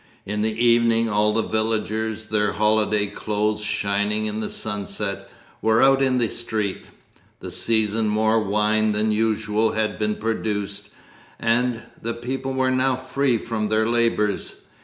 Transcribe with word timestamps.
In 0.25 0.41
the 0.41 0.57
evening 0.59 1.09
all 1.11 1.31
the 1.31 1.43
villagers, 1.47 2.25
their 2.25 2.53
holiday 2.53 3.05
clothes 3.05 3.61
shining 3.61 4.25
in 4.25 4.39
the 4.39 4.49
sunset, 4.49 5.29
were 5.61 5.83
out 5.83 6.01
in 6.01 6.17
the 6.17 6.29
street. 6.31 6.85
That 7.39 7.51
season 7.51 8.07
more 8.07 8.39
wine 8.39 8.93
than 8.93 9.11
usual 9.11 9.73
had 9.73 9.99
been 9.99 10.15
produced, 10.15 10.89
and 11.39 11.83
the 12.01 12.15
people 12.15 12.53
were 12.55 12.71
now 12.71 12.95
free 12.95 13.37
from 13.37 13.69
their 13.69 13.87
labours. 13.87 14.55